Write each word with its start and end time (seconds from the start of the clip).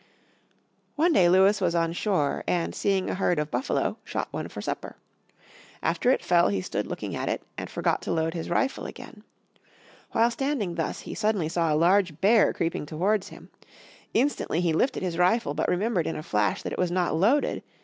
One 0.95 1.13
day 1.13 1.29
Lewis 1.29 1.61
was 1.61 1.75
on 1.75 1.93
shore, 1.93 2.43
and 2.47 2.73
seeing 2.73 3.07
a 3.07 3.13
herd 3.13 3.37
of 3.37 3.51
buffalo 3.51 3.97
shot 4.03 4.29
one 4.31 4.47
for 4.47 4.59
supper. 4.59 4.95
After 5.83 6.09
it 6.09 6.23
fell 6.25 6.47
he 6.47 6.59
stood 6.59 6.87
looking 6.87 7.15
at 7.15 7.29
it, 7.29 7.43
and 7.55 7.69
forgot 7.69 8.01
to 8.01 8.11
load 8.11 8.33
his 8.33 8.49
rifle 8.49 8.87
again. 8.87 9.23
While 10.11 10.31
standing 10.31 10.73
thus 10.73 11.01
he 11.01 11.13
suddenly 11.13 11.49
saw 11.49 11.71
a 11.71 11.75
large 11.77 12.19
bear 12.19 12.51
creeping 12.51 12.87
towards 12.87 13.27
him. 13.29 13.51
Instantly 14.15 14.59
he 14.59 14.73
lifted 14.73 15.03
his 15.03 15.19
rifle, 15.19 15.53
but 15.53 15.69
remembered 15.69 16.07
in 16.07 16.15
a 16.15 16.23
flash 16.23 16.63
that 16.63 16.73
it 16.73 16.79
was 16.79 16.89
not 16.89 17.13
loaded. 17.15 17.61